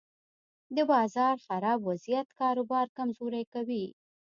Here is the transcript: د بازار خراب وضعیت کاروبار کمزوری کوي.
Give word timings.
د 0.75 0.77
بازار 0.91 1.35
خراب 1.45 1.79
وضعیت 1.89 2.27
کاروبار 2.39 2.85
کمزوری 2.97 3.43
کوي. 3.53 3.85